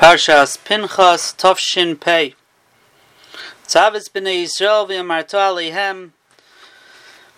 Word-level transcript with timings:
Parshas 0.00 0.56
Pinchas 0.64 1.34
Tovshin 1.34 2.00
Pei. 2.00 2.34
Tzavis 3.66 4.08
b'nei 4.08 4.44
Yisrael 4.44 4.88
v'yamarto 4.88 5.34
alehem. 5.34 6.12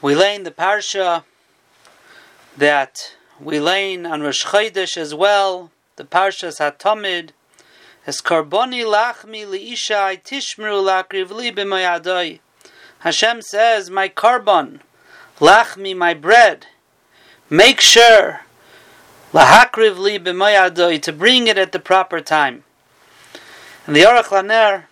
We 0.00 0.14
lay 0.14 0.36
in 0.36 0.45
the 0.45 0.52
parsha 0.52 1.25
that 2.56 3.16
we 3.40 3.59
lay 3.59 3.96
on 3.96 4.20
Rosh 4.20 4.46
Chodesh 4.46 4.96
as 4.96 5.12
well. 5.12 5.72
The 5.96 6.04
parshas 6.04 6.61
Hatamid. 6.61 7.30
Es 8.06 8.20
karboni 8.20 8.84
lachmi 8.84 9.44
liishai 9.44 10.22
tishmru 10.22 10.84
lakriv 10.84 11.32
li 11.32 11.50
b'mayadoi. 11.50 12.38
Hashem 13.00 13.42
says, 13.42 13.90
my 13.90 14.08
korban, 14.08 14.79
lachmi, 15.40 15.96
my 15.96 16.14
bread. 16.14 16.66
Make 17.50 17.80
sure 17.80 18.41
lahakriv 19.32 19.98
li 19.98 20.18
b'mayadoi, 20.18 21.00
to 21.02 21.12
bring 21.12 21.46
it 21.46 21.58
at 21.58 21.72
the 21.72 21.78
proper 21.78 22.20
time. 22.20 22.64
And 23.86 23.96
the 23.96 24.00
Aruch 24.00 24.27
Laner, 24.27 24.84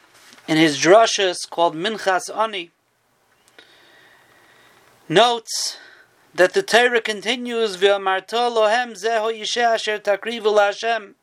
in 0.49 0.57
his 0.57 0.79
drushes 0.79 1.49
called 1.49 1.75
Minchas 1.75 2.35
Ani, 2.35 2.71
notes 5.09 5.79
that 6.35 6.55
the 6.55 6.63
Torah 6.63 7.01
continues 7.01 7.77
v'amarto 7.77 8.51
lohem 8.51 8.93
zeho 8.93 9.33
yisheh 9.33 9.75
asher 9.75 9.99
takrivu 9.99 11.15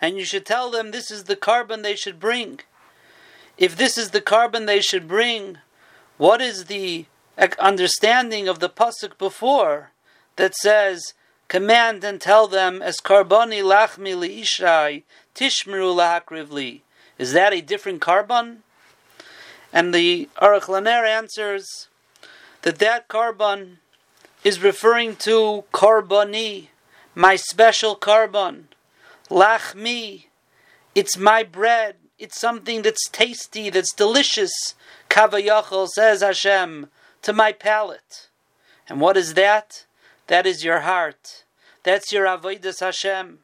and 0.00 0.18
you 0.18 0.24
should 0.24 0.44
tell 0.44 0.70
them 0.70 0.90
this 0.90 1.10
is 1.10 1.24
the 1.24 1.36
korban 1.36 1.82
they 1.82 1.96
should 1.96 2.20
bring. 2.20 2.60
If 3.56 3.76
this 3.76 3.96
is 3.96 4.10
the 4.10 4.20
korban 4.20 4.66
they 4.66 4.80
should 4.80 5.08
bring, 5.08 5.58
what 6.18 6.40
is 6.40 6.66
the 6.66 7.06
understanding 7.58 8.48
of 8.48 8.58
the 8.58 8.68
pasuk 8.68 9.18
before 9.18 9.90
that 10.36 10.54
says 10.54 11.14
command 11.48 12.04
and 12.04 12.20
tell 12.20 12.46
them 12.46 12.82
as 12.82 13.00
karboni 13.00 13.62
lachmi 13.62 14.14
liishai 14.14 15.02
tishmeru 15.34 15.94
lahakrivli. 15.94 16.80
Is 17.18 17.32
that 17.32 17.52
a 17.52 17.60
different 17.60 18.00
korban? 18.00 18.58
And 19.72 19.94
the 19.94 20.28
Aruch 20.40 20.64
Laner 20.64 21.06
answers 21.06 21.88
that 22.62 22.78
that 22.78 23.08
korban 23.08 23.76
is 24.44 24.62
referring 24.62 25.16
to 25.16 25.64
karboni, 25.72 26.68
my 27.14 27.36
special 27.36 27.96
korban, 27.96 28.64
lachmi. 29.28 30.24
It's 30.94 31.16
my 31.16 31.42
bread. 31.42 31.96
It's 32.18 32.40
something 32.40 32.82
that's 32.82 33.08
tasty, 33.10 33.68
that's 33.70 33.92
delicious. 33.92 34.74
Kavayachol 35.10 35.88
says 35.88 36.22
Hashem 36.22 36.88
to 37.22 37.32
my 37.32 37.52
palate. 37.52 38.28
And 38.88 39.00
what 39.00 39.16
is 39.16 39.34
that? 39.34 39.84
That 40.28 40.46
is 40.46 40.64
your 40.64 40.80
heart. 40.80 41.44
That's 41.84 42.12
your 42.12 42.26
avodas 42.26 42.80
Hashem. 42.80 43.38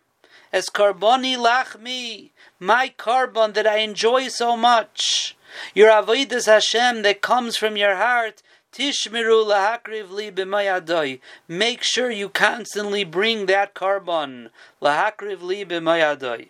As 0.52 0.66
karboni 0.66 1.36
lachmi, 1.36 2.30
my 2.58 2.92
korban 2.98 3.54
that 3.54 3.66
I 3.66 3.78
enjoy 3.78 4.28
so 4.28 4.56
much. 4.56 5.36
Your 5.74 5.90
avodas 5.90 6.46
Hashem 6.46 7.02
that 7.02 7.22
comes 7.22 7.56
from 7.56 7.76
your 7.76 7.96
heart. 7.96 8.42
Tishmiru 8.72 9.46
lahakriv 9.46 10.10
li 10.10 10.30
b'mayadoi. 10.30 11.20
Make 11.46 11.82
sure 11.82 12.10
you 12.10 12.28
constantly 12.28 13.04
bring 13.04 13.46
that 13.46 13.74
korban. 13.74 14.50
Lahakriv 14.80 15.40
li 15.42 15.64
b'mayadoi. 15.64 16.48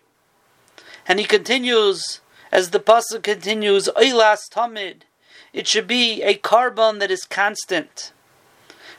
And 1.07 1.19
he 1.19 1.25
continues, 1.25 2.21
as 2.51 2.71
the 2.71 2.79
pasuk 2.79 3.23
continues, 3.23 3.87
oilas 3.89 4.49
tamid. 4.51 5.01
It 5.51 5.67
should 5.67 5.85
be 5.85 6.23
a 6.23 6.35
korban 6.35 6.99
that 6.99 7.11
is 7.11 7.25
constant. 7.25 8.13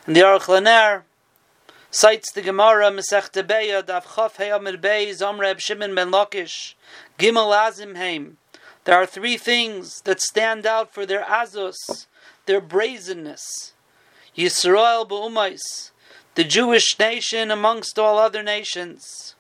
And 0.07 0.15
the 0.15 0.21
Aruch 0.21 0.47
Laner 0.47 1.03
cites 1.95 2.33
the 2.33 2.43
Gemara 2.43 2.91
Masech 2.91 3.31
Beitzah 3.31 3.87
Dav 3.87 4.17
Chaf 4.17 4.39
Heyamir 4.39 4.81
Bey 4.81 5.11
Zomreb 5.11 5.61
Shimon 5.61 5.95
Ben 5.95 6.11
Lakish 6.11 6.75
Gimel 7.21 7.57
Azim 7.57 7.95
Heim. 7.95 8.37
There 8.83 8.97
are 8.97 9.07
three 9.07 9.37
things 9.37 10.01
that 10.01 10.21
stand 10.21 10.67
out 10.67 10.93
for 10.93 11.07
their 11.07 11.23
azos, 11.23 12.07
their 12.47 12.61
brazenness. 12.61 13.75
Yisrael 14.37 15.09
B'umais, 15.09 15.93
the 16.35 16.43
Jewish 16.43 16.99
nation 16.99 17.53
amongst 17.53 17.97
all 17.97 18.19
other 18.19 18.43
nations. 18.43 19.37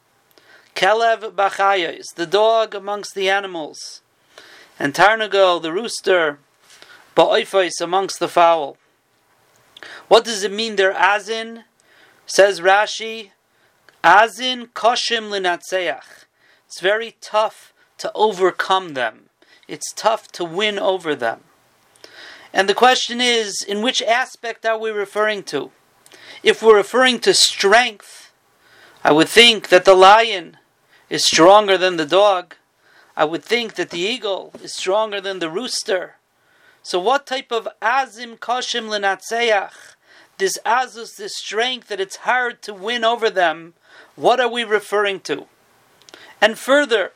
Kelev 0.76 1.32
Bachayos, 1.32 2.14
the 2.14 2.25
dog 2.25 2.72
amongst 2.72 3.16
the 3.16 3.28
animals. 3.28 4.00
And 4.78 4.94
Tarnagol, 4.94 5.60
the 5.60 5.72
rooster, 5.72 6.38
Ba'oifais 7.16 7.81
amongst 7.81 8.20
the 8.20 8.28
fowl. 8.28 8.76
What 10.06 10.25
does 10.25 10.44
it 10.44 10.53
mean 10.53 10.76
they're 10.76 10.94
azin? 10.94 11.64
Says 12.27 12.61
Rashi, 12.61 13.31
Azin 14.03 14.69
koshim 14.69 15.31
linatseach. 15.31 16.25
It's 16.67 16.81
very 16.81 17.17
tough 17.21 17.73
to 17.99 18.11
overcome 18.15 18.95
them. 18.95 19.29
It's 19.69 19.93
tough 19.93 20.29
to 20.33 20.45
win 20.45 20.79
over 20.79 21.15
them. 21.15 21.41
And 22.53 22.69
the 22.69 22.75
question 22.75 23.21
is, 23.21 23.62
in 23.62 23.83
which 23.83 24.03
aspect 24.03 24.65
are 24.65 24.79
we 24.79 24.91
referring 24.91 25.43
to? 25.45 25.71
If 26.43 26.62
we're 26.62 26.77
referring 26.77 27.21
to 27.21 27.35
strength, 27.35 28.33
I 29.03 29.12
would 29.12 29.29
think 29.29 29.69
that 29.69 29.85
the 29.85 29.95
lion 29.95 30.59
is 31.11 31.27
stronger 31.27 31.77
than 31.77 31.97
the 31.97 32.06
dog. 32.06 32.55
I 33.17 33.25
would 33.25 33.45
think 33.45 33.75
that 33.75 33.91
the 33.91 34.01
eagle 34.01 34.53
is 34.62 34.75
stronger 34.75 35.21
than 35.21 35.39
the 35.39 35.51
rooster. 35.51 36.17
So, 36.83 36.99
what 37.01 37.27
type 37.27 37.51
of 37.51 37.69
azim 37.81 38.37
koshim 38.37 38.89
lenatseach? 38.89 39.94
This 40.39 40.59
azus, 40.65 41.17
this 41.17 41.37
strength 41.37 41.89
that 41.89 42.00
it's 42.00 42.17
hard 42.17 42.62
to 42.62 42.75
win 42.75 43.05
over 43.05 43.31
them, 43.31 43.75
what 44.17 44.41
are 44.41 44.49
we 44.49 44.65
referring 44.65 45.21
to? 45.21 45.47
And 46.41 46.59
further, 46.59 47.12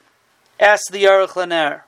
ask 0.58 0.90
the 0.90 1.04
Aruch 1.04 1.30
Laner, 1.30 1.82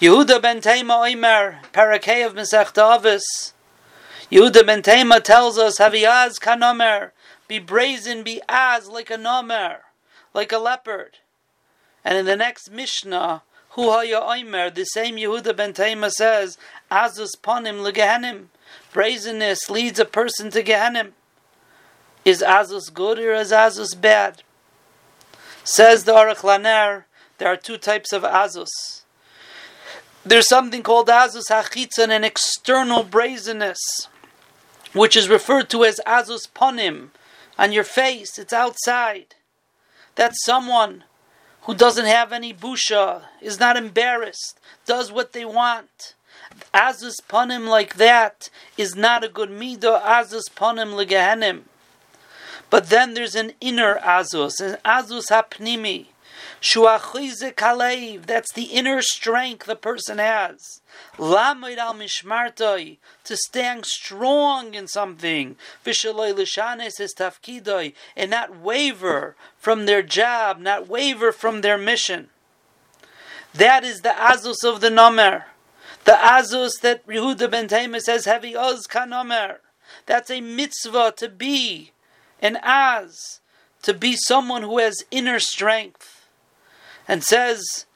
Yehuda 0.00 0.42
ben 0.42 0.60
Tema 0.60 0.94
Oimer, 0.94 1.62
Parakeh 1.72 2.26
of 2.26 2.34
Mesech 2.34 2.76
Avis. 2.76 3.52
Yehuda 4.30 4.66
ben 4.66 4.82
Tema 4.82 5.20
tells 5.20 5.56
us, 5.58 5.78
Haviaz 5.78 6.38
kanomer, 6.40 7.12
be 7.46 7.58
brazen, 7.58 8.22
be 8.22 8.40
as 8.48 8.88
like 8.88 9.10
a 9.10 9.16
nomer, 9.16 9.78
like 10.32 10.52
a 10.52 10.58
leopard. 10.58 11.18
And 12.04 12.18
in 12.18 12.26
the 12.26 12.36
next 12.36 12.70
Mishnah, 12.70 13.42
Hu 13.70 13.90
haya 13.90 14.70
the 14.70 14.84
same 14.84 15.16
Yehuda 15.16 15.56
ben 15.56 15.72
Tema 15.72 16.10
says, 16.10 16.58
Azus 16.90 17.30
ponim 17.40 17.82
legehenim, 17.82 18.46
brazenness 18.92 19.70
leads 19.70 19.98
a 19.98 20.04
person 20.04 20.50
to 20.50 20.62
Gehenim. 20.62 21.12
Is 22.24 22.42
Azus 22.42 22.92
good 22.92 23.18
or 23.18 23.34
is 23.34 23.52
Azus 23.52 24.00
bad? 24.00 24.42
Says 25.62 26.04
the 26.04 26.12
Aruch 26.12 26.38
Laner, 26.38 27.04
there 27.38 27.48
are 27.48 27.56
two 27.56 27.76
types 27.76 28.12
of 28.12 28.22
Azus. 28.22 29.02
There's 30.24 30.48
something 30.48 30.82
called 30.82 31.08
Azus 31.08 31.50
Hachitzan, 31.50 32.08
an 32.08 32.24
external 32.24 33.02
brazenness, 33.02 34.08
which 34.94 35.16
is 35.16 35.28
referred 35.28 35.68
to 35.70 35.84
as 35.84 36.00
Azus 36.06 36.48
Ponim, 36.48 37.10
on 37.58 37.72
your 37.72 37.84
face, 37.84 38.38
it's 38.38 38.52
outside. 38.52 39.34
That's 40.14 40.44
someone 40.44 41.04
who 41.62 41.74
doesn't 41.74 42.06
have 42.06 42.32
any 42.32 42.52
busha, 42.52 43.22
is 43.40 43.60
not 43.60 43.76
embarrassed, 43.76 44.60
does 44.86 45.12
what 45.12 45.32
they 45.32 45.44
want. 45.44 46.14
Azus 46.72 47.16
panim 47.28 47.68
like 47.68 47.96
that 47.96 48.50
is 48.76 48.94
not 48.94 49.24
a 49.24 49.28
good 49.28 49.50
midah. 49.50 50.02
Azus 50.02 50.44
panim 50.54 50.94
legehenim. 50.94 51.62
But 52.70 52.90
then 52.90 53.14
there's 53.14 53.34
an 53.34 53.52
inner 53.60 53.96
azus, 54.02 54.60
an 54.60 54.78
azus 54.84 55.30
hapnimi. 55.30 56.06
Shuachize 56.60 57.54
kalev. 57.54 58.26
That's 58.26 58.52
the 58.52 58.64
inner 58.64 59.02
strength 59.02 59.66
the 59.66 59.76
person 59.76 60.18
has. 60.18 60.80
Lamoid 61.16 61.76
al 61.76 61.94
mishmartoi. 61.94 62.98
To 63.24 63.36
stand 63.36 63.86
strong 63.86 64.74
in 64.74 64.88
something. 64.88 65.56
Vishaloi 65.84 66.32
lishanes 66.32 67.00
is 67.00 67.14
tafkidoi. 67.14 67.92
And 68.16 68.30
not 68.30 68.58
waver 68.58 69.36
from 69.58 69.86
their 69.86 70.02
job, 70.02 70.58
not 70.58 70.88
waver 70.88 71.32
from 71.32 71.60
their 71.60 71.78
mission. 71.78 72.30
That 73.52 73.84
is 73.84 74.00
the 74.00 74.08
azus 74.08 74.64
of 74.64 74.80
the 74.80 74.88
nomer. 74.88 75.44
The 76.04 76.12
Azus 76.12 76.80
that 76.82 77.06
Yehuda 77.06 77.50
ben 77.50 77.68
Taimah 77.68 78.00
says, 78.00 78.26
Heavy 78.26 78.54
Oz 78.54 78.86
Kanomer. 78.86 79.56
That's 80.06 80.30
a 80.30 80.40
mitzvah 80.40 81.14
to 81.16 81.28
be 81.28 81.92
an 82.40 82.58
Az, 82.62 83.40
to 83.82 83.94
be 83.94 84.16
someone 84.16 84.62
who 84.62 84.78
has 84.78 85.04
inner 85.10 85.38
strength. 85.38 86.28
And 87.08 87.22
says 87.22 87.86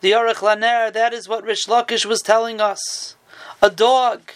the 0.00 0.12
Aruch 0.12 0.36
Laner, 0.36 0.92
that 0.92 1.12
is 1.12 1.28
what 1.28 1.44
Resh 1.44 1.66
Lakish 1.66 2.04
was 2.04 2.20
telling 2.20 2.60
us. 2.60 3.16
A 3.62 3.70
dog 3.70 4.32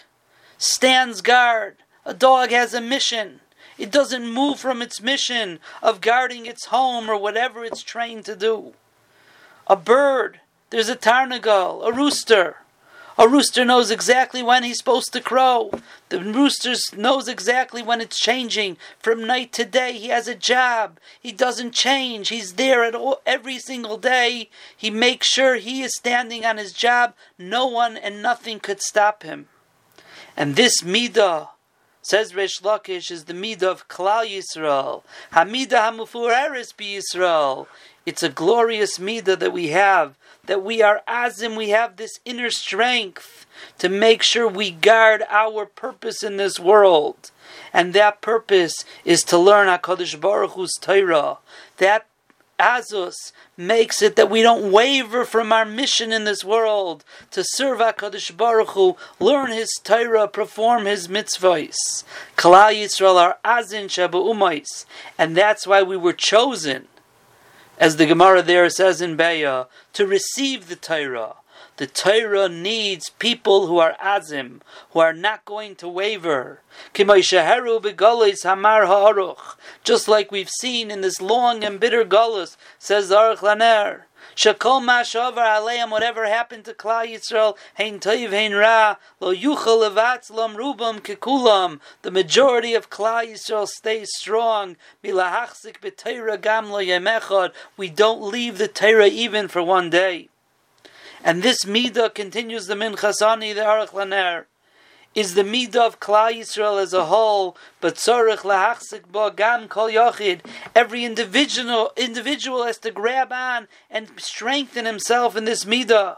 stands 0.58 1.20
guard. 1.20 1.76
A 2.04 2.14
dog 2.14 2.50
has 2.50 2.72
a 2.74 2.80
mission. 2.80 3.40
It 3.78 3.90
doesn't 3.90 4.26
move 4.26 4.58
from 4.58 4.80
its 4.82 5.00
mission 5.00 5.60
of 5.82 6.00
guarding 6.00 6.46
its 6.46 6.66
home 6.66 7.10
or 7.10 7.16
whatever 7.16 7.64
it's 7.64 7.82
trained 7.82 8.24
to 8.24 8.36
do. 8.36 8.74
A 9.66 9.76
bird, 9.76 10.40
there's 10.70 10.88
a 10.88 10.96
tarnagal, 10.96 11.86
a 11.86 11.92
rooster. 11.92 12.56
A 13.18 13.28
rooster 13.28 13.64
knows 13.64 13.90
exactly 13.90 14.42
when 14.42 14.64
he's 14.64 14.78
supposed 14.78 15.12
to 15.12 15.20
crow. 15.20 15.70
The 16.08 16.20
rooster 16.20 16.74
knows 16.96 17.28
exactly 17.28 17.82
when 17.82 18.00
it's 18.00 18.18
changing. 18.18 18.78
From 18.98 19.26
night 19.26 19.52
to 19.54 19.66
day, 19.66 19.92
he 19.92 20.08
has 20.08 20.28
a 20.28 20.34
job. 20.34 20.98
He 21.20 21.30
doesn't 21.30 21.72
change. 21.74 22.30
He's 22.30 22.54
there 22.54 22.82
at 22.84 22.94
all, 22.94 23.20
every 23.26 23.58
single 23.58 23.98
day. 23.98 24.48
He 24.74 24.90
makes 24.90 25.26
sure 25.26 25.56
he 25.56 25.82
is 25.82 25.94
standing 25.94 26.46
on 26.46 26.56
his 26.56 26.72
job. 26.72 27.14
No 27.38 27.66
one 27.66 27.98
and 27.98 28.22
nothing 28.22 28.60
could 28.60 28.80
stop 28.80 29.22
him. 29.22 29.48
And 30.34 30.56
this 30.56 30.80
midah, 30.80 31.50
says 32.00 32.34
Resh 32.34 32.60
Lakish, 32.60 33.10
is 33.10 33.24
the 33.24 33.34
midah 33.34 33.64
of 33.64 33.88
Klal 33.88 34.26
Yisrael. 34.26 35.02
Hamida 35.32 35.90
hamufureris 35.90 36.74
bi 36.74 36.98
Yisrael. 36.98 37.66
It's 38.06 38.22
a 38.22 38.30
glorious 38.30 38.98
midah 38.98 39.38
that 39.38 39.52
we 39.52 39.68
have 39.68 40.16
that 40.46 40.64
we 40.64 40.82
are 40.82 41.02
azim, 41.06 41.54
we 41.54 41.68
have 41.68 41.96
this 41.96 42.18
inner 42.24 42.50
strength 42.50 43.46
to 43.78 43.88
make 43.88 44.24
sure 44.24 44.48
we 44.48 44.72
guard 44.72 45.22
our 45.28 45.66
purpose 45.66 46.24
in 46.24 46.36
this 46.36 46.58
world. 46.58 47.30
And 47.72 47.94
that 47.94 48.20
purpose 48.20 48.84
is 49.04 49.22
to 49.24 49.38
learn 49.38 49.68
HaKadosh 49.68 50.20
Baruch 50.20 50.52
Hu's 50.52 50.74
Torah. 50.80 51.38
That 51.76 52.06
Azus 52.58 53.32
makes 53.56 54.02
it 54.02 54.16
that 54.16 54.30
we 54.30 54.42
don't 54.42 54.72
waver 54.72 55.24
from 55.24 55.52
our 55.52 55.64
mission 55.64 56.12
in 56.12 56.24
this 56.24 56.44
world 56.44 57.04
to 57.30 57.44
serve 57.44 57.78
HaKadosh 57.78 58.36
Baruch 58.36 58.70
Hu, 58.70 58.96
learn 59.20 59.52
His 59.52 59.70
Torah, 59.84 60.26
perform 60.26 60.86
His 60.86 61.06
mitzvahs. 61.06 62.02
Kalal 62.36 62.74
Yisrael 62.74 63.16
are 63.16 63.38
Azin 63.44 63.84
Shabu 63.84 64.34
Umais. 64.34 64.86
And 65.16 65.36
that's 65.36 65.68
why 65.68 65.82
we 65.82 65.96
were 65.96 66.12
chosen 66.12 66.88
as 67.78 67.96
the 67.96 68.06
Gemara 68.06 68.42
there 68.42 68.69
says 68.70 69.00
in 69.00 69.16
Beitzah, 69.16 69.66
to 69.94 70.06
receive 70.06 70.69
the 70.69 70.76
Torah. 70.76 71.36
The 71.78 71.86
Torah 71.86 72.48
needs 72.48 73.10
people 73.10 73.66
who 73.66 73.78
are 73.78 73.96
azim, 74.00 74.60
who 74.90 75.00
are 75.00 75.14
not 75.14 75.44
going 75.44 75.74
to 75.76 75.88
waver. 75.88 76.60
Just 79.84 80.08
like 80.08 80.30
we've 80.30 80.50
seen 80.50 80.90
in 80.90 81.00
this 81.00 81.20
long 81.20 81.64
and 81.64 81.80
bitter 81.80 82.04
gullus, 82.04 82.56
says 82.78 83.10
Aruch 83.10 83.38
Laner. 83.38 84.02
Shakol 84.34 84.82
mashavar 84.82 85.37
aleim, 85.37 85.90
whatever 85.90 86.26
happened 86.26 86.64
to 86.64 86.75
Klal 86.75 87.06
Yisrael, 87.06 87.56
hein 87.75 88.00
toiv 88.00 88.31
hein 88.31 88.52
ra, 88.52 88.96
lo 89.20 89.34
yuchal 89.34 89.88
levatz 89.88 90.31
lom 90.31 90.56
rubam 90.56 91.00
kekulam. 91.00 91.81
The 92.02 92.11
majority 92.11 92.75
of 92.75 92.88
Klal 92.88 93.26
Yisrael 93.26 93.69
stays 93.69 94.11
strong. 94.17 94.76
Milahachzik 95.05 95.81
b'teira 95.81 96.40
gam 96.40 96.70
lo 96.70 96.81
yemechad. 96.81 97.52
We 97.76 97.90
don't 97.90 98.23
leave 98.23 98.58
the 98.58 98.69
Torah 98.69 99.06
even 99.06 99.49
for 99.49 99.62
one 99.62 99.90
day. 99.90 100.29
And 101.23 101.43
this 101.43 101.64
midah 101.64 102.14
continues 102.14 102.67
the 102.67 102.75
minchasani, 102.75 103.55
the 103.55 103.61
Aruch 103.61 103.90
Laner 103.90 104.46
is 105.14 105.34
the 105.34 105.42
midah 105.42 105.76
of 105.76 106.00
Klal 106.00 106.32
Yisrael 106.32 106.80
as 106.80 106.92
a 106.92 107.06
whole, 107.06 107.56
but 107.80 107.96
tzorich 107.96 108.38
lahachzik 108.38 109.10
bo 109.10 109.30
gam 109.30 109.68
kol 109.68 109.88
yochid. 109.88 110.40
Every 110.74 111.04
individual 111.04 111.92
individual 111.96 112.64
has 112.64 112.78
to 112.78 112.90
grab 112.90 113.32
on 113.32 113.68
and 113.90 114.08
strengthen 114.18 114.86
himself 114.86 115.36
in 115.36 115.44
this 115.44 115.64
midah. 115.64 116.16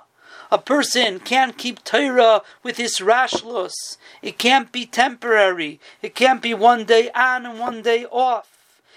A 0.51 0.59
person 0.59 1.19
can't 1.19 1.59
keep 1.59 1.83
Torah 1.83 2.43
with 2.63 2.77
his 2.77 2.99
rashlos. 2.99 3.97
It 4.23 4.39
can't 4.39 4.71
be 4.71 4.87
temporary. 4.87 5.81
It 6.03 6.15
can't 6.15 6.43
be 6.43 6.55
one 6.55 6.85
day 6.85 7.11
on 7.11 7.47
and 7.47 7.59
one 7.59 7.83
day 7.83 8.05
off. 8.05 8.54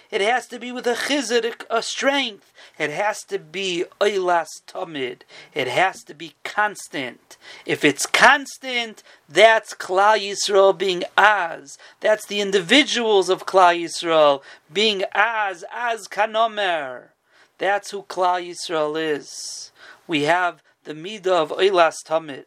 It 0.09 0.21
has 0.21 0.47
to 0.47 0.59
be 0.59 0.71
with 0.71 0.87
a 0.87 0.93
chizit, 0.93 1.63
a 1.69 1.81
strength. 1.81 2.53
It 2.79 2.91
has 2.91 3.23
to 3.25 3.39
be 3.39 3.85
oilas 3.99 4.47
tamid. 4.65 5.21
It 5.53 5.67
has 5.67 6.03
to 6.03 6.13
be 6.13 6.35
constant. 6.43 7.37
If 7.65 7.83
it's 7.83 8.05
constant, 8.05 9.03
that's 9.27 9.73
Klal 9.73 10.17
Yisrael 10.17 10.77
being 10.77 11.03
as. 11.17 11.77
That's 11.99 12.25
the 12.25 12.39
individuals 12.39 13.29
of 13.29 13.45
Klal 13.45 13.83
Yisrael 13.83 14.41
being 14.71 15.03
as, 15.13 15.65
as 15.73 16.07
kanomer. 16.07 17.09
That's 17.57 17.91
who 17.91 18.03
Klal 18.03 18.47
Yisrael 18.47 18.95
is. 18.99 19.71
We 20.07 20.23
have 20.23 20.63
the 20.85 20.93
midah 20.93 21.27
of 21.27 21.49
oilas 21.49 21.95
tamid. 22.05 22.45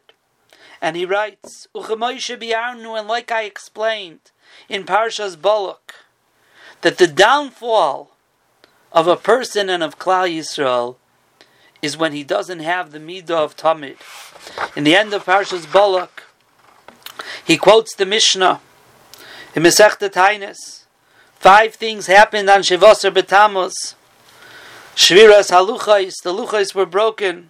And 0.81 0.95
he 0.95 1.05
writes, 1.05 1.67
and 1.75 3.07
like 3.07 3.31
I 3.31 3.43
explained 3.43 4.31
in 4.67 4.83
Parshas 4.83 5.39
Balak, 5.39 5.93
that 6.81 6.97
the 6.97 7.07
downfall 7.07 8.11
of 8.91 9.07
a 9.07 9.15
person 9.15 9.69
and 9.69 9.83
of 9.83 9.99
Klal 9.99 10.29
Yisrael 10.29 10.95
is 11.81 11.97
when 11.97 12.11
he 12.11 12.23
doesn't 12.23 12.59
have 12.59 12.91
the 12.91 12.99
midah 12.99 13.31
of 13.31 13.55
Tamid. 13.55 13.97
In 14.75 14.83
the 14.83 14.95
end 14.95 15.13
of 15.13 15.25
Parshas 15.25 15.71
Balak, 15.71 16.23
he 17.43 17.57
quotes 17.57 17.95
the 17.95 18.05
Mishnah 18.05 18.61
in 19.55 19.63
Masechta 19.63 20.09
Tainis. 20.09 20.83
Five 21.35 21.75
things 21.75 22.07
happened 22.07 22.49
on 22.49 22.61
Shivasar 22.61 23.11
B'Tammuz. 23.11 23.95
Shviras 24.95 25.49
haluchais, 25.49 26.13
the 26.23 26.33
luchais 26.33 26.75
were 26.75 26.85
broken. 26.85 27.49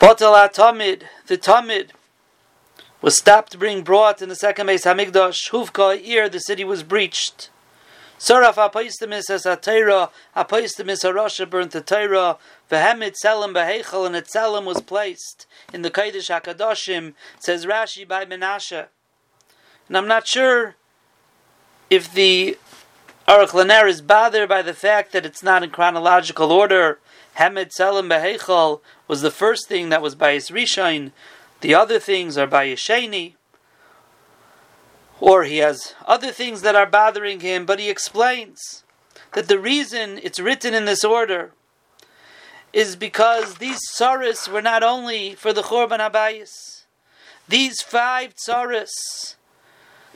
Batal 0.00 0.52
Tamid, 0.52 1.02
the 1.26 1.38
Tamid, 1.38 1.90
was 3.02 3.16
stopped 3.16 3.58
being 3.58 3.82
brought 3.82 4.20
in 4.20 4.28
the 4.28 4.34
second 4.34 4.66
base 4.66 4.84
Hamikdash. 4.84 5.50
Huvka 5.50 6.00
ear, 6.04 6.28
the 6.28 6.40
city 6.40 6.64
was 6.64 6.82
breached. 6.82 7.50
Saraf 8.18 8.56
apoistemis 8.56 9.30
as 9.30 9.46
a 9.46 9.56
Torah, 9.56 10.10
apoistemis 10.36 11.02
Harasha 11.04 11.48
burnt 11.48 11.70
the 11.70 11.80
Torah. 11.80 12.36
Vehemit 12.70 13.16
selim 13.16 13.54
behechel, 13.54 14.06
and 14.06 14.14
Etzelim 14.14 14.66
was 14.66 14.82
placed 14.82 15.46
in 15.72 15.80
the 15.80 15.90
Kodesh 15.90 16.28
Hakadoshim. 16.28 17.14
Says 17.38 17.64
Rashi 17.64 18.06
by 18.06 18.26
Menashe, 18.26 18.88
and 19.88 19.96
I'm 19.96 20.06
not 20.06 20.26
sure 20.26 20.76
if 21.88 22.12
the 22.12 22.58
Aruch 23.26 23.50
Laner 23.50 23.88
is 23.88 24.02
bothered 24.02 24.48
by 24.48 24.60
the 24.60 24.74
fact 24.74 25.12
that 25.12 25.24
it's 25.24 25.42
not 25.42 25.62
in 25.62 25.70
chronological 25.70 26.52
order. 26.52 26.98
Hemet 27.38 27.72
selim 27.72 28.10
behechel 28.10 28.82
was 29.08 29.22
the 29.22 29.30
first 29.30 29.66
thing 29.66 29.88
that 29.88 30.02
was 30.02 30.14
by 30.14 30.34
his 30.34 30.50
Rishon. 30.50 31.12
The 31.60 31.74
other 31.74 31.98
things 31.98 32.38
are 32.38 32.46
by 32.46 32.66
Yesheni, 32.66 33.34
or 35.20 35.44
he 35.44 35.58
has 35.58 35.94
other 36.06 36.32
things 36.32 36.62
that 36.62 36.74
are 36.74 36.86
bothering 36.86 37.40
him, 37.40 37.66
but 37.66 37.78
he 37.78 37.90
explains 37.90 38.84
that 39.32 39.48
the 39.48 39.58
reason 39.58 40.18
it's 40.22 40.40
written 40.40 40.72
in 40.72 40.86
this 40.86 41.04
order 41.04 41.52
is 42.72 42.96
because 42.96 43.56
these 43.56 43.80
tsaris 43.92 44.48
were 44.50 44.62
not 44.62 44.82
only 44.82 45.34
for 45.34 45.52
the 45.52 45.62
Chorban 45.62 45.98
Habayis. 45.98 46.84
These 47.48 47.82
five 47.82 48.34
tsaris, 48.34 49.34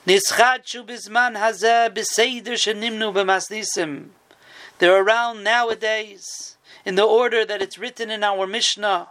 nischadshu 0.06 0.87
bizman 0.87 1.37
hazeh 1.37 1.93
they're 4.79 5.02
around 5.02 5.44
nowadays 5.44 6.56
in 6.84 6.94
the 6.96 7.05
order 7.05 7.44
that 7.44 7.63
it's 7.63 7.79
written 7.79 8.10
in 8.10 8.24
our 8.24 8.46
Mishnah. 8.46 9.10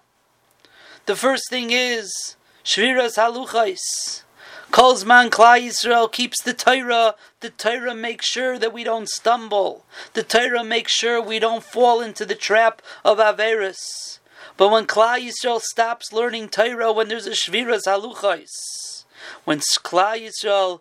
The 1.06 1.18
first 1.18 1.50
thing 1.50 1.72
is 1.72 2.38
Shviras 2.64 3.18
Haluchais. 3.18 4.24
Kolzman 4.72 5.30
Klal 5.30 5.62
Yisrael 5.62 6.10
keeps 6.10 6.42
the 6.42 6.54
Torah. 6.54 7.16
The 7.42 7.50
Torah 7.50 7.94
makes 7.94 8.26
sure 8.26 8.58
that 8.58 8.72
we 8.72 8.86
don't 8.86 9.10
stumble. 9.10 9.84
The 10.14 10.24
Torah 10.24 10.64
makes 10.64 10.94
sure 10.94 11.22
we 11.22 11.40
don't 11.40 11.62
fall 11.62 12.00
into 12.00 12.26
the 12.26 12.36
trap 12.36 12.82
of 13.04 13.18
Averis. 13.18 14.20
But 14.56 14.70
when 14.70 14.88
Klal 14.88 15.20
Yisrael 15.20 15.60
stops 15.60 16.14
learning 16.14 16.48
Torah, 16.48 16.94
when 16.94 17.10
there's 17.10 17.28
a 17.28 17.32
Shviras 17.32 17.86
Haluchais, 17.86 19.04
when 19.44 19.60
Klal 19.60 20.26
Yisrael 20.26 20.80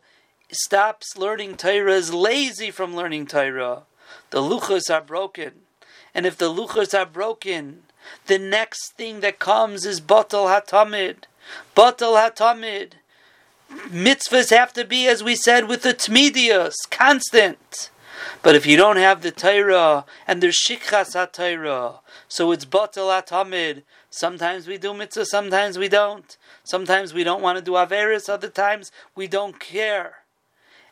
stops 0.52 1.16
learning 1.16 1.56
Torah, 1.56 1.94
is 1.94 2.14
lazy 2.14 2.70
from 2.70 2.94
learning 2.94 3.26
Torah, 3.26 3.82
the 4.30 4.40
Luchas 4.40 4.88
are 4.88 5.02
broken. 5.02 5.62
And 6.14 6.26
if 6.26 6.38
the 6.38 6.48
Luchas 6.48 6.96
are 6.96 7.06
broken, 7.06 7.82
the 8.26 8.38
next 8.38 8.92
thing 8.97 9.21
that 9.21 9.38
comes 9.38 9.85
is 9.85 10.00
batal 10.00 10.47
hatamid. 10.49 11.25
Batal 11.76 12.16
hatamid. 12.16 12.92
Mitzvahs 13.88 14.50
have 14.50 14.73
to 14.75 14.85
be, 14.85 15.06
as 15.06 15.25
we 15.25 15.35
said, 15.35 15.66
with 15.66 15.82
the 15.82 15.94
tmidius, 15.94 16.75
constant. 16.90 17.90
But 18.42 18.54
if 18.54 18.66
you 18.66 18.76
don't 18.76 18.97
have 18.97 19.23
the 19.23 19.30
Torah 19.30 20.04
and 20.26 20.42
there's 20.42 20.59
shikchas 20.59 21.14
ha 21.14 22.00
so 22.28 22.52
it's 22.52 22.64
batal 22.64 23.23
hatamid. 23.23 23.82
Sometimes 24.11 24.66
we 24.66 24.76
do 24.76 24.92
mitzvah, 24.92 25.25
sometimes 25.25 25.78
we 25.78 25.88
don't. 25.88 26.37
Sometimes 26.64 27.14
we 27.14 27.25
don't 27.25 27.42
want 27.42 27.56
to 27.59 27.64
do 27.64 27.73
averis, 27.73 28.28
other 28.28 28.49
times 28.49 28.92
we 29.14 29.26
don't 29.26 29.59
care. 29.59 30.21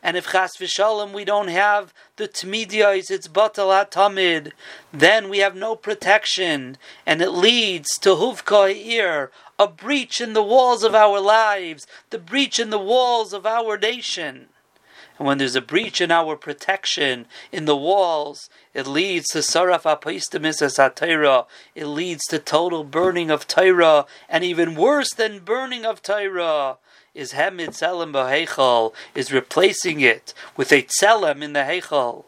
And 0.03 0.17
if 0.17 0.33
chas 0.33 0.57
v'shalom 0.59 1.13
we 1.13 1.25
don't 1.25 1.49
have 1.49 1.93
the 2.17 2.27
tmidiyos, 2.27 3.11
it's 3.11 3.29
batal 3.29 3.91
tamid, 3.91 4.53
then 4.93 5.29
we 5.29 5.39
have 5.39 5.55
no 5.55 5.77
protection, 5.77 6.79
and 7.05 7.21
it 7.21 7.31
leads 7.31 7.99
to 7.99 8.11
huvka 8.11 8.75
ear, 8.75 9.31
a 9.59 9.69
breach 9.69 10.21
in 10.21 10.33
the 10.33 10.43
walls 10.43 10.83
of 10.83 10.95
our 10.95 11.21
lives, 11.21 11.87
the 12.09 12.19
breach 12.19 12.59
in 12.59 12.71
the 12.71 12.79
walls 12.79 13.35
of 13.35 13.45
our 13.45 13.77
nation. 13.77 14.49
And 15.21 15.27
when 15.27 15.37
there's 15.37 15.55
a 15.55 15.61
breach 15.61 16.01
in 16.01 16.11
our 16.11 16.35
protection 16.35 17.27
in 17.53 17.67
the 17.67 17.77
walls, 17.77 18.49
it 18.73 18.87
leads 18.87 19.29
to 19.29 19.41
saraf 19.41 19.83
apaistimis 19.83 20.63
as. 20.63 21.45
It 21.75 21.85
leads 21.85 22.25
to 22.29 22.39
total 22.39 22.85
burning 22.85 23.31
of 23.31 23.47
Torah, 23.47 24.07
and 24.31 24.45
even 24.45 24.75
worse 24.75 25.13
than 25.13 25.41
burning 25.41 25.85
of 25.85 26.01
Torah 26.01 26.79
is 27.15 27.35
hemid 27.35 27.79
tzelem 27.79 28.15
b'heichal, 28.15 28.95
is 29.15 29.31
replacing 29.31 30.01
it 30.01 30.33
with 30.57 30.73
a 30.73 30.85
tzelem 30.85 31.43
in 31.43 31.53
the 31.53 31.65
heichal. 31.65 32.25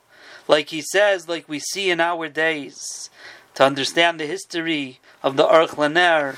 Like 0.47 0.69
he 0.69 0.83
says, 0.83 1.31
like 1.31 1.49
we 1.49 1.61
see 1.61 1.89
in 1.89 1.99
our 1.99 2.29
days. 2.29 3.09
To 3.55 3.65
understand 3.65 4.21
the 4.21 4.27
history 4.27 5.01
of 5.23 5.39
the 5.39 5.47
Aruch 5.47 5.79
LaNer 5.79 6.37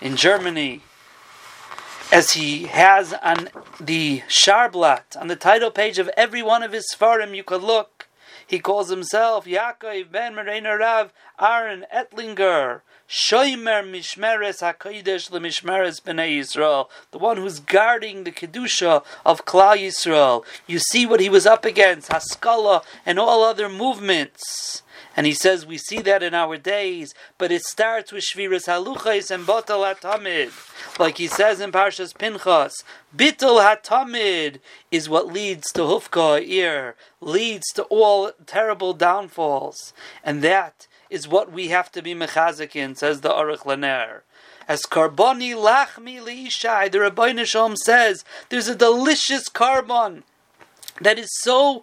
in 0.00 0.14
Germany, 0.14 0.82
as 2.10 2.32
he 2.32 2.64
has 2.64 3.12
on 3.14 3.50
the 3.78 4.22
Sharblat, 4.28 5.20
on 5.20 5.28
the 5.28 5.36
title 5.36 5.70
page 5.70 5.98
of 5.98 6.08
every 6.16 6.42
one 6.42 6.62
of 6.62 6.72
his 6.72 6.86
Sfarim, 6.92 7.36
you 7.36 7.44
could 7.44 7.62
look. 7.62 8.08
He 8.46 8.58
calls 8.60 8.88
himself 8.88 9.44
Yaakov 9.44 10.10
ben 10.10 10.34
Merena 10.34 10.78
Rav 10.78 11.12
Aaron 11.38 11.84
Ettlinger, 11.94 12.80
Shoimer 13.06 13.84
Mishmeres 13.84 14.62
HaKodesh 14.62 15.30
LeMishmeres 15.30 16.00
B'nai 16.00 16.38
Yisrael, 16.38 16.88
the 17.10 17.18
one 17.18 17.36
who's 17.36 17.60
guarding 17.60 18.24
the 18.24 18.32
Kedusha 18.32 19.04
of 19.26 19.44
Klal 19.44 19.76
Yisrael. 19.76 20.44
You 20.66 20.78
see 20.78 21.04
what 21.04 21.20
he 21.20 21.28
was 21.28 21.44
up 21.44 21.66
against, 21.66 22.10
Haskalah 22.10 22.82
and 23.04 23.18
all 23.18 23.44
other 23.44 23.68
movements. 23.68 24.82
And 25.18 25.26
he 25.26 25.34
says 25.34 25.66
we 25.66 25.78
see 25.78 26.00
that 26.02 26.22
in 26.22 26.32
our 26.32 26.56
days, 26.56 27.12
but 27.38 27.50
it 27.50 27.64
starts 27.64 28.12
with 28.12 28.22
Shviras 28.22 28.68
Haluchais 28.68 29.32
and 29.32 29.44
Batal 29.44 29.82
Hatamid. 29.92 30.52
Like 30.96 31.18
he 31.18 31.26
says 31.26 31.60
in 31.60 31.72
Parshas 31.72 32.16
Pinchas, 32.16 32.84
Bitul 33.16 33.60
Hatamid 33.60 34.60
is 34.92 35.08
what 35.08 35.26
leads 35.26 35.72
to 35.72 35.80
Hufka 35.80 36.40
ear, 36.46 36.94
leads 37.20 37.66
to 37.72 37.82
all 37.90 38.30
terrible 38.46 38.92
downfalls. 38.92 39.92
And 40.22 40.40
that 40.42 40.86
is 41.10 41.26
what 41.26 41.50
we 41.50 41.66
have 41.66 41.90
to 41.90 42.00
be 42.00 42.14
mechazik 42.14 42.76
in, 42.76 42.94
says 42.94 43.20
the 43.20 43.30
Aruch 43.30 43.64
LaNer. 43.64 44.20
As 44.68 44.82
karboni 44.82 45.52
lachmi 45.52 46.22
liishai, 46.22 46.92
the 46.92 47.00
Rabbi 47.00 47.42
Shalom 47.42 47.74
says, 47.74 48.24
there's 48.50 48.68
a 48.68 48.76
delicious 48.76 49.48
korban 49.48 50.22
that 51.00 51.18
is 51.18 51.30
so 51.40 51.82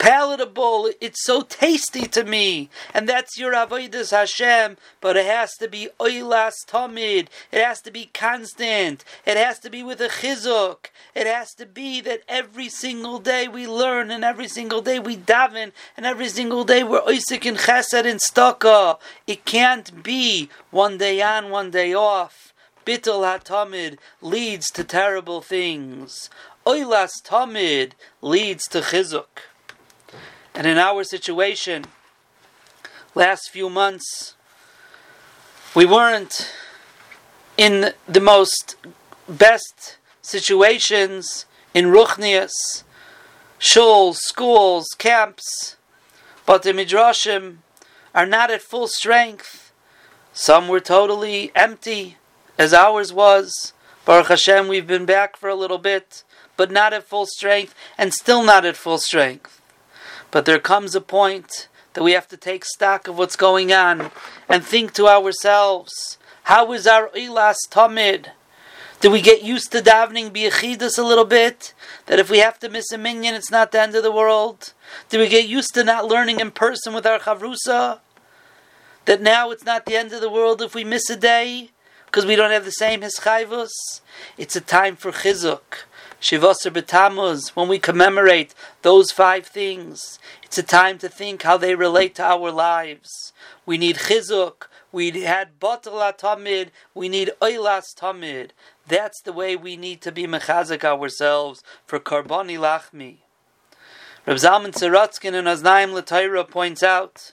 palatable. 0.00 0.90
It's 1.00 1.22
so 1.24 1.42
tasty 1.42 2.06
to 2.08 2.24
me, 2.24 2.70
and 2.92 3.08
that's 3.08 3.38
your 3.38 3.52
avodas 3.52 4.10
Hashem. 4.10 4.78
But 5.00 5.16
it 5.16 5.26
has 5.26 5.54
to 5.58 5.68
be 5.68 5.90
oilas 6.00 6.54
tamid. 6.66 7.28
It 7.52 7.62
has 7.62 7.80
to 7.82 7.90
be 7.92 8.10
constant. 8.12 9.04
It 9.26 9.36
has 9.36 9.60
to 9.60 9.70
be 9.70 9.84
with 9.84 10.00
a 10.00 10.08
chizuk. 10.08 10.86
It 11.14 11.26
has 11.26 11.52
to 11.54 11.66
be 11.66 12.00
that 12.00 12.22
every 12.26 12.70
single 12.70 13.18
day 13.18 13.46
we 13.46 13.66
learn, 13.68 14.10
and 14.10 14.24
every 14.24 14.48
single 14.48 14.80
day 14.80 14.98
we 14.98 15.16
daven, 15.16 15.72
and 15.96 16.06
every 16.06 16.28
single 16.28 16.64
day 16.64 16.82
we're 16.82 17.02
oisik 17.02 17.44
in 17.44 17.56
chesed 17.56 18.10
and 18.10 18.20
staka. 18.20 18.98
It 19.26 19.44
can't 19.44 20.02
be 20.02 20.48
one 20.70 20.96
day 20.96 21.20
on, 21.20 21.50
one 21.50 21.70
day 21.70 21.92
off. 21.94 22.54
Bittul 22.86 23.22
hatamid 23.22 23.98
leads 24.22 24.70
to 24.70 24.82
terrible 24.82 25.42
things. 25.42 26.30
Oilas 26.66 27.10
tamid 27.22 27.92
leads 28.22 28.66
to 28.68 28.80
chizuk. 28.80 29.49
And 30.60 30.68
in 30.68 30.76
our 30.76 31.04
situation, 31.04 31.86
last 33.14 33.48
few 33.48 33.70
months, 33.70 34.34
we 35.74 35.86
weren't 35.86 36.52
in 37.56 37.94
the 38.06 38.20
most 38.20 38.76
best 39.26 39.96
situations 40.20 41.46
in 41.72 41.86
Ruchnias, 41.86 42.84
shuls, 43.58 44.16
schools, 44.16 44.88
camps, 44.98 45.76
but 46.44 46.62
the 46.62 46.74
midrashim 46.74 47.60
are 48.14 48.26
not 48.26 48.50
at 48.50 48.60
full 48.60 48.86
strength. 48.86 49.72
Some 50.34 50.68
were 50.68 50.80
totally 50.80 51.52
empty, 51.54 52.18
as 52.58 52.74
ours 52.74 53.14
was. 53.14 53.72
Baruch 54.04 54.28
Hashem, 54.28 54.68
we've 54.68 54.86
been 54.86 55.06
back 55.06 55.38
for 55.38 55.48
a 55.48 55.54
little 55.54 55.78
bit, 55.78 56.22
but 56.58 56.70
not 56.70 56.92
at 56.92 57.04
full 57.04 57.24
strength, 57.24 57.74
and 57.96 58.12
still 58.12 58.42
not 58.42 58.66
at 58.66 58.76
full 58.76 58.98
strength. 58.98 59.59
But 60.30 60.44
there 60.44 60.58
comes 60.58 60.94
a 60.94 61.00
point 61.00 61.68
that 61.94 62.04
we 62.04 62.12
have 62.12 62.28
to 62.28 62.36
take 62.36 62.64
stock 62.64 63.08
of 63.08 63.18
what's 63.18 63.36
going 63.36 63.72
on 63.72 64.10
and 64.48 64.64
think 64.64 64.92
to 64.94 65.08
ourselves, 65.08 66.18
how 66.44 66.72
is 66.72 66.86
our 66.86 67.08
ilas 67.10 67.56
tamid? 67.68 68.28
Do 69.00 69.10
we 69.10 69.22
get 69.22 69.42
used 69.42 69.72
to 69.72 69.80
davening 69.80 70.30
biyachidus 70.30 70.98
a 70.98 71.02
little 71.02 71.24
bit? 71.24 71.74
That 72.06 72.18
if 72.18 72.30
we 72.30 72.38
have 72.38 72.58
to 72.60 72.68
miss 72.68 72.92
a 72.92 72.98
minyan, 72.98 73.34
it's 73.34 73.50
not 73.50 73.72
the 73.72 73.80
end 73.80 73.94
of 73.94 74.02
the 74.02 74.12
world? 74.12 74.72
Do 75.08 75.18
we 75.18 75.28
get 75.28 75.48
used 75.48 75.74
to 75.74 75.84
not 75.84 76.06
learning 76.06 76.38
in 76.38 76.50
person 76.50 76.92
with 76.92 77.06
our 77.06 77.18
chavrusa? 77.18 78.00
That 79.06 79.22
now 79.22 79.50
it's 79.50 79.64
not 79.64 79.86
the 79.86 79.96
end 79.96 80.12
of 80.12 80.20
the 80.20 80.30
world 80.30 80.60
if 80.60 80.74
we 80.74 80.84
miss 80.84 81.08
a 81.08 81.16
day? 81.16 81.70
Because 82.06 82.26
we 82.26 82.36
don't 82.36 82.50
have 82.50 82.64
the 82.64 82.72
same 82.72 83.00
hischayvus? 83.00 83.70
It's 84.36 84.54
a 84.54 84.60
time 84.60 84.96
for 84.96 85.12
chizuk. 85.12 85.84
Shivasar 86.20 86.70
B'Tammuz, 86.70 87.56
when 87.56 87.66
we 87.66 87.78
commemorate 87.78 88.54
those 88.82 89.10
five 89.10 89.46
things, 89.46 90.18
it's 90.42 90.58
a 90.58 90.62
time 90.62 90.98
to 90.98 91.08
think 91.08 91.42
how 91.42 91.56
they 91.56 91.74
relate 91.74 92.14
to 92.16 92.22
our 92.22 92.50
lives. 92.50 93.32
We 93.64 93.78
need 93.78 93.96
chizuk, 93.96 94.66
we 94.92 95.22
had 95.22 95.58
batal 95.58 96.18
tamid, 96.18 96.72
we 96.94 97.08
need 97.08 97.30
oilas 97.40 97.94
tamid. 97.96 98.50
That's 98.86 99.22
the 99.22 99.32
way 99.32 99.56
we 99.56 99.78
need 99.78 100.02
to 100.02 100.12
be 100.12 100.26
mechazik 100.26 100.84
ourselves 100.84 101.62
for 101.86 101.98
karboni 101.98 102.58
lachmi. 102.58 103.16
Reb 104.26 104.36
Zalman 104.36 104.72
Sorotzkin 104.72 105.32
in 105.32 105.46
Oznaim 105.46 105.94
L'Torah 105.94 106.50
points 106.50 106.82
out 106.82 107.32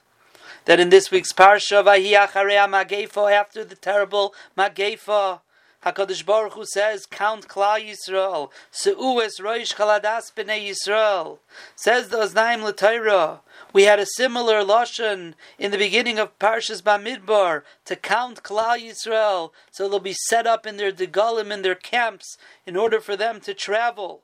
that 0.63 0.79
in 0.79 0.87
this 0.87 1.11
week's 1.11 1.33
parsha, 1.33 1.83
Vahi 1.83 2.13
Acharei 2.13 3.31
after 3.33 3.65
the 3.65 3.75
terrible 3.75 4.33
Magefa, 4.57 5.41
Hakadosh 5.87 6.25
Baruch 6.25 6.53
Hu 6.53 6.65
says, 6.65 7.05
"Count 7.05 7.47
Klal 7.47 7.79
Yisrael, 7.79 8.51
Seues 8.73 9.39
Roish 9.39 9.75
Chaladas 9.75 10.33
Bnei 10.33 10.69
Yisrael." 10.69 11.39
Says 11.77 12.09
the 12.09 12.17
Oznaim 12.17 12.61
L'Torah. 12.61 13.39
We 13.71 13.83
had 13.83 13.97
a 13.97 14.05
similar 14.05 14.63
lashon 14.63 15.33
in 15.57 15.71
the 15.71 15.77
beginning 15.77 16.19
of 16.19 16.37
Parshas 16.39 16.81
Bamidbar 16.81 17.63
to 17.85 17.95
count 17.95 18.43
Klal 18.43 18.77
Yisrael, 18.77 19.51
so 19.71 19.87
they'll 19.87 19.99
be 19.99 20.15
set 20.27 20.45
up 20.45 20.65
in 20.65 20.75
their 20.75 20.91
degalim 20.91 21.51
in 21.51 21.61
their 21.61 21.75
camps 21.75 22.37
in 22.65 22.75
order 22.75 22.99
for 22.99 23.15
them 23.15 23.39
to 23.39 23.53
travel. 23.53 24.23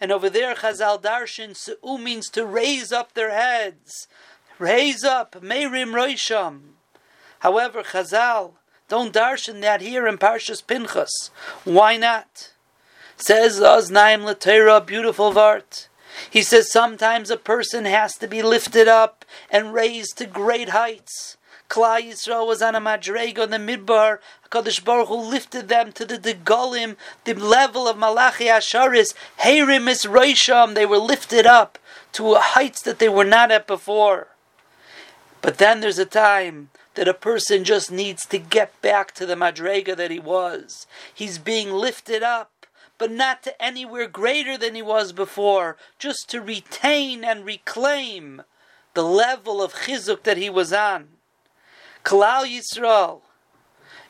And 0.00 0.12
over 0.12 0.30
there, 0.30 0.54
Chazal 0.54 1.02
Darshan 1.02 1.56
Seu 1.56 1.98
means 1.98 2.30
to 2.30 2.46
raise 2.46 2.92
up 2.92 3.14
their 3.14 3.32
heads, 3.32 4.06
raise 4.60 5.02
up 5.02 5.32
Meirim 5.40 5.92
Roisham. 5.92 6.74
However, 7.40 7.82
Chazal 7.82 8.59
don't 8.90 9.14
darshan 9.14 9.60
that 9.60 9.80
here 9.80 10.08
in 10.08 10.18
Parshas 10.18 10.66
Pinchas. 10.66 11.30
Why 11.62 11.96
not? 11.96 12.52
Says 13.16 13.60
Oznaim 13.60 14.24
L'Torah, 14.24 14.84
beautiful 14.84 15.32
vart. 15.32 15.86
He 16.28 16.42
says 16.42 16.72
sometimes 16.72 17.30
a 17.30 17.36
person 17.36 17.84
has 17.84 18.16
to 18.16 18.26
be 18.26 18.42
lifted 18.42 18.88
up 18.88 19.24
and 19.48 19.72
raised 19.72 20.18
to 20.18 20.26
great 20.26 20.70
heights. 20.70 21.36
Klal 21.68 22.02
Yisrael 22.02 22.48
was 22.48 22.60
on 22.60 22.74
a 22.74 22.80
madrega 22.80 23.44
on 23.44 23.50
the 23.50 23.58
midbar. 23.58 24.18
Hakadosh 24.50 24.84
Baruch 24.84 25.06
Hu 25.06 25.14
lifted 25.14 25.68
them 25.68 25.92
to 25.92 26.04
the 26.04 26.18
degolim, 26.18 26.96
the 27.22 27.34
level 27.34 27.86
of 27.86 27.96
Malachi 27.96 28.46
Asharis. 28.46 29.14
Heirim 29.38 29.88
is. 29.88 30.74
They 30.74 30.86
were 30.86 30.98
lifted 30.98 31.46
up 31.46 31.78
to 32.14 32.34
heights 32.34 32.82
that 32.82 32.98
they 32.98 33.08
were 33.08 33.24
not 33.24 33.52
at 33.52 33.68
before. 33.68 34.26
But 35.42 35.58
then 35.58 35.78
there's 35.78 36.00
a 36.00 36.04
time 36.04 36.70
that 36.94 37.08
a 37.08 37.14
person 37.14 37.64
just 37.64 37.90
needs 37.90 38.26
to 38.26 38.38
get 38.38 38.80
back 38.82 39.12
to 39.14 39.26
the 39.26 39.34
madrega 39.34 39.96
that 39.96 40.10
he 40.10 40.18
was. 40.18 40.86
He's 41.14 41.38
being 41.38 41.70
lifted 41.70 42.22
up, 42.22 42.66
but 42.98 43.10
not 43.10 43.42
to 43.44 43.62
anywhere 43.62 44.08
greater 44.08 44.58
than 44.58 44.74
he 44.74 44.82
was 44.82 45.12
before, 45.12 45.76
just 45.98 46.28
to 46.30 46.40
retain 46.40 47.24
and 47.24 47.44
reclaim 47.44 48.42
the 48.94 49.04
level 49.04 49.62
of 49.62 49.74
chizuk 49.74 50.24
that 50.24 50.36
he 50.36 50.50
was 50.50 50.72
on. 50.72 51.08
Kalal 52.04 52.44
Yisrael, 52.44 53.20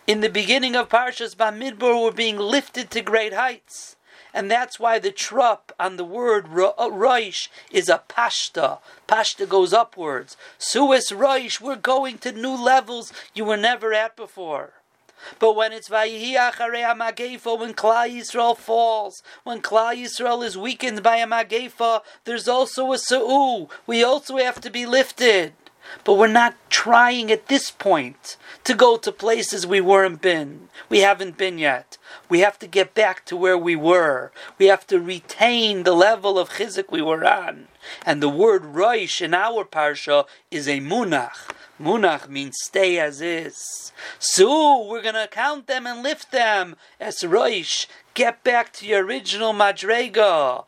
in 0.06 0.20
the 0.20 0.30
beginning 0.30 0.74
of 0.74 0.88
Parshas 0.88 1.36
Bamidbar, 1.36 2.02
were 2.02 2.12
being 2.12 2.38
lifted 2.38 2.90
to 2.90 3.02
great 3.02 3.32
heights. 3.32 3.96
And 4.32 4.50
that's 4.50 4.78
why 4.78 4.98
the 4.98 5.10
trup 5.10 5.72
on 5.78 5.96
the 5.96 6.04
word 6.04 6.46
Roish 6.46 7.48
uh, 7.48 7.50
is 7.70 7.88
a 7.88 8.02
pashta. 8.08 8.78
Pashta 9.08 9.48
goes 9.48 9.72
upwards. 9.72 10.36
Suis 10.58 11.10
Roish, 11.10 11.60
we're 11.60 11.76
going 11.76 12.18
to 12.18 12.32
new 12.32 12.54
levels 12.54 13.12
you 13.34 13.44
were 13.44 13.56
never 13.56 13.92
at 13.92 14.16
before. 14.16 14.74
But 15.38 15.54
when 15.54 15.72
it's 15.72 15.88
Vayihi 15.88 16.34
Acharei 16.34 16.82
Amagefa, 16.82 17.58
when 17.58 17.74
Klal 17.74 18.10
Yisrael 18.10 18.56
falls, 18.56 19.22
when 19.44 19.60
Klal 19.60 19.94
Yisrael 19.94 20.44
is 20.44 20.56
weakened 20.56 21.02
by 21.02 21.16
a 21.16 21.26
Magefa, 21.26 22.02
there's 22.24 22.48
also 22.48 22.92
a 22.92 22.98
Sa'u. 22.98 23.68
We 23.86 24.02
also 24.02 24.38
have 24.38 24.60
to 24.62 24.70
be 24.70 24.86
lifted. 24.86 25.52
But 26.04 26.14
we're 26.14 26.26
not 26.26 26.56
trying 26.68 27.30
at 27.30 27.48
this 27.48 27.70
point 27.70 28.36
to 28.64 28.74
go 28.74 28.96
to 28.96 29.12
places 29.12 29.66
we 29.66 29.80
weren't 29.80 30.20
been. 30.20 30.68
We 30.88 31.00
haven't 31.00 31.36
been 31.36 31.58
yet. 31.58 31.98
We 32.28 32.40
have 32.40 32.58
to 32.60 32.66
get 32.66 32.94
back 32.94 33.24
to 33.26 33.36
where 33.36 33.58
we 33.58 33.76
were. 33.76 34.32
We 34.58 34.66
have 34.66 34.86
to 34.88 35.00
retain 35.00 35.82
the 35.82 35.94
level 35.94 36.38
of 36.38 36.50
chizik 36.50 36.90
we 36.90 37.02
were 37.02 37.24
on. 37.24 37.68
And 38.04 38.22
the 38.22 38.28
word 38.28 38.62
roish 38.62 39.20
in 39.20 39.34
our 39.34 39.64
parsha 39.64 40.26
is 40.50 40.68
a 40.68 40.80
munach. 40.80 41.54
Munach 41.80 42.28
means 42.28 42.56
stay 42.60 42.98
as 42.98 43.22
is. 43.22 43.92
So 44.18 44.86
we're 44.86 45.00
going 45.00 45.14
to 45.14 45.28
count 45.30 45.66
them 45.66 45.86
and 45.86 46.02
lift 46.02 46.30
them 46.30 46.76
as 47.00 47.20
roish. 47.20 47.86
Get 48.12 48.44
back 48.44 48.72
to 48.74 48.86
your 48.86 49.02
original 49.04 49.54
madrega. 49.54 50.64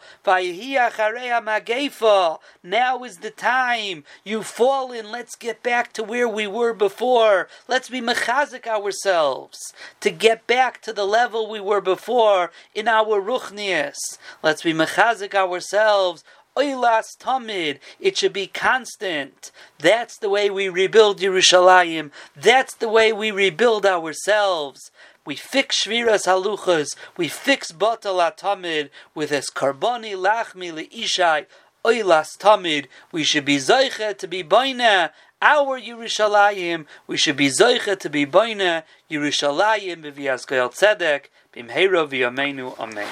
Now 2.63 3.05
is 3.05 3.19
the 3.19 3.31
time. 3.31 4.05
You've 4.25 4.47
fallen. 4.47 5.11
Let's 5.11 5.37
get 5.37 5.63
back 5.63 5.93
to 5.95 6.03
where 6.03 6.29
we 6.29 6.47
were 6.47 6.73
before. 6.73 7.49
Let's 7.69 7.91
be 7.91 8.01
mechazik 8.01 8.67
ourselves 8.67 9.75
to 10.01 10.11
get 10.11 10.47
back 10.47 10.81
to 10.83 10.95
the 10.95 11.05
level 11.05 11.51
we 11.51 11.61
were 11.61 11.83
before 11.83 12.53
in 12.75 12.89
our 12.89 13.21
ruchnias. 13.21 13.99
Let's 14.43 14.63
be 14.63 14.73
mechazik 14.73 15.35
ourselves 15.35 16.25
Oilas 16.57 17.17
Tamid. 17.19 17.79
It 17.99 18.17
should 18.19 18.33
be 18.33 18.47
constant. 18.47 19.51
That's 19.79 20.19
the 20.19 20.29
way 20.29 20.51
we 20.51 20.69
rebuild 20.69 21.21
Yerushalayim. 21.21 22.11
That's 22.37 22.75
the 22.75 22.89
way 22.89 23.13
we 23.13 23.31
rebuild 23.31 23.87
ourselves. 23.87 24.91
We 25.25 25.37
fix 25.37 25.85
Shviras 25.85 26.27
Haluchas. 26.27 26.97
We 27.17 27.29
fix 27.29 27.73
Batal 27.73 28.37
Tamid 28.37 28.91
with 29.15 29.33
Es 29.33 29.51
Karboni 29.51 30.15
Lachmi 30.15 30.73
Leishai. 30.73 31.45
Oilas 31.85 32.37
Tamid. 32.37 32.87
We 33.13 33.25
should 33.25 33.45
be 33.45 33.57
Zeicha 33.57 34.17
to 34.19 34.29
be 34.29 34.45
Baina. 34.45 35.11
Our 35.41 35.81
Yerushalayim. 35.81 36.87
We 37.07 37.17
should 37.17 37.37
be 37.37 37.49
Zeicha 37.49 37.99
to 37.99 38.11
be 38.11 38.27
Baina. 38.27 38.83
Yerushalayim. 39.11 40.03
B'vias 40.03 40.47
Goyal 40.47 40.71
Tzedek. 40.71 41.27
Bimheiro 41.55 42.07
v'yameinu. 42.09 42.79
Amen. 42.79 43.09